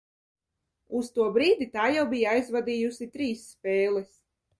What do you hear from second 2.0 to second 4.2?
bija aizvadījusi trīs spēles.